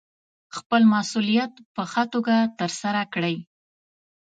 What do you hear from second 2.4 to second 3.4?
ترسره کړئ.